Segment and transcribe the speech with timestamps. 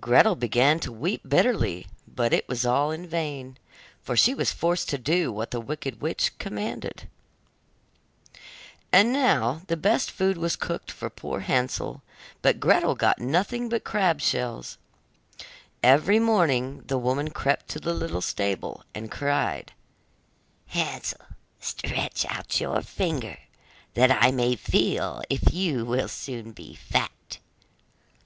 [0.00, 3.58] Gretel began to weep bitterly, but it was all in vain,
[4.00, 7.06] for she was forced to do what the wicked witch commanded.
[8.94, 12.02] And now the best food was cooked for poor Hansel,
[12.40, 14.78] but Gretel got nothing but crab shells.
[15.82, 19.72] Every morning the woman crept to the little stable, and cried:
[20.68, 21.20] 'Hansel,
[21.60, 23.36] stretch out your finger
[23.92, 27.36] that I may feel if you will soon be fat.